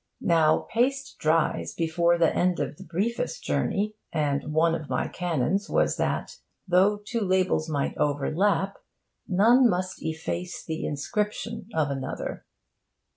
[0.23, 5.69] Now, paste dries before the end of the briefest journey; and one of my canons
[5.69, 8.79] was that, though two labels might overlap,
[9.27, 12.47] none must efface the inscription of another.